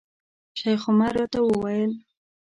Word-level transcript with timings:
شیخ 0.59 0.81
عمر 0.89 1.11
راته 1.17 1.39
وویل. 1.43 1.91